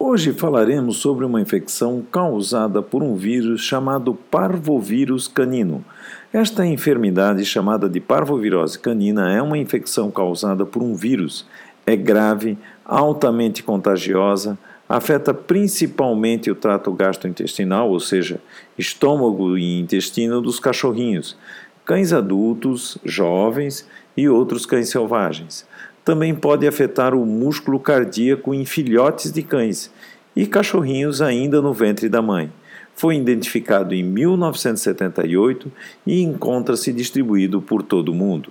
[0.00, 5.84] Hoje falaremos sobre uma infecção causada por um vírus chamado parvovírus canino.
[6.32, 11.44] Esta enfermidade, chamada de parvovirose canina, é uma infecção causada por um vírus.
[11.84, 14.56] É grave, altamente contagiosa,
[14.88, 18.40] afeta principalmente o trato gastrointestinal, ou seja,
[18.78, 21.36] estômago e intestino dos cachorrinhos,
[21.84, 23.84] cães adultos, jovens
[24.16, 25.66] e outros cães selvagens
[26.08, 29.90] também pode afetar o músculo cardíaco em filhotes de cães
[30.34, 32.50] e cachorrinhos ainda no ventre da mãe.
[32.96, 35.70] Foi identificado em 1978
[36.06, 38.50] e encontra-se distribuído por todo o mundo.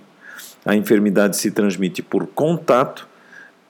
[0.64, 3.08] A enfermidade se transmite por contato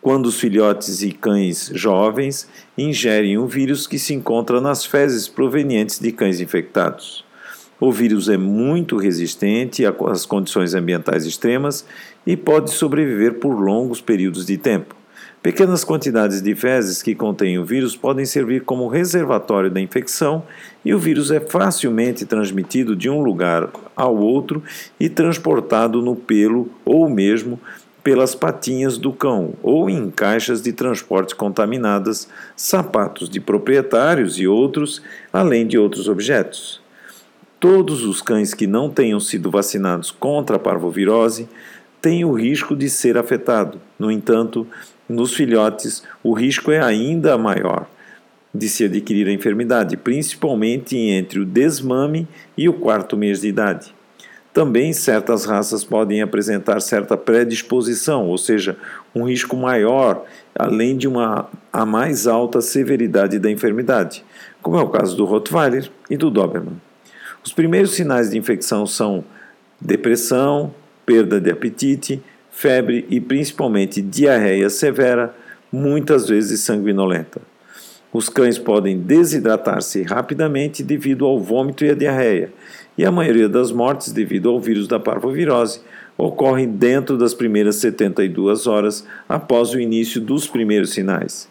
[0.02, 5.98] quando os filhotes e cães jovens ingerem o vírus que se encontra nas fezes provenientes
[5.98, 7.25] de cães infectados.
[7.80, 11.86] O vírus é muito resistente às condições ambientais extremas
[12.27, 14.96] e pode sobreviver por longos períodos de tempo.
[15.41, 20.42] Pequenas quantidades de fezes que contêm o vírus podem servir como reservatório da infecção
[20.84, 24.60] e o vírus é facilmente transmitido de um lugar ao outro
[24.98, 27.60] e transportado no pelo ou mesmo
[28.03, 35.00] pelas patinhas do cão ou em caixas de transporte contaminadas, sapatos de proprietários e outros,
[35.33, 36.88] além de outros objetos.
[37.61, 41.48] Todos os cães que não tenham sido vacinados contra a parvovirose
[42.00, 43.81] têm o risco de ser afetado.
[43.98, 44.65] No entanto,
[45.09, 47.87] nos filhotes, o risco é ainda maior
[48.55, 53.93] de se adquirir a enfermidade, principalmente entre o desmame e o quarto mês de idade.
[54.53, 58.77] Também certas raças podem apresentar certa predisposição, ou seja,
[59.15, 64.25] um risco maior, além de uma a mais alta severidade da enfermidade,
[64.62, 66.88] como é o caso do Rottweiler e do Doberman.
[67.44, 69.25] Os primeiros sinais de infecção são
[69.81, 70.75] depressão,
[71.06, 75.34] perda de apetite, febre e principalmente diarreia severa,
[75.72, 77.41] muitas vezes sanguinolenta.
[78.12, 82.53] Os cães podem desidratar-se rapidamente devido ao vômito e à diarreia,
[82.97, 85.81] e a maioria das mortes devido ao vírus da parvovirose
[86.16, 91.49] ocorre dentro das primeiras 72 horas após o início dos primeiros sinais.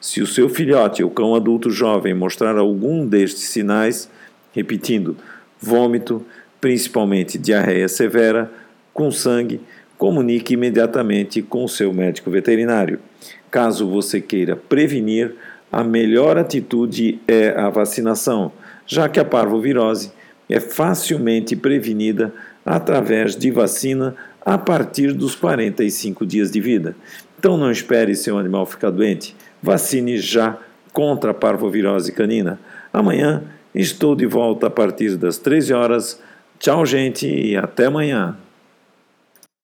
[0.00, 4.10] Se o seu filhote ou cão adulto jovem mostrar algum destes sinais,
[4.52, 5.16] repetindo,
[5.60, 6.24] vômito,
[6.60, 8.50] principalmente diarreia severa,
[8.92, 9.60] com sangue,
[9.96, 12.98] comunique imediatamente com o seu médico veterinário.
[13.50, 15.34] Caso você queira prevenir,
[15.70, 18.52] a melhor atitude é a vacinação,
[18.86, 20.12] já que a parvovirose
[20.48, 22.32] é facilmente prevenida
[22.64, 26.96] através de vacina a partir dos 45 dias de vida.
[27.38, 30.58] Então não espere seu animal ficar doente, vacine já
[30.92, 32.58] contra a parvovirose canina.
[32.92, 33.44] Amanhã
[33.74, 36.22] Estou de volta a partir das 13 horas.
[36.58, 38.36] Tchau, gente, e até amanhã.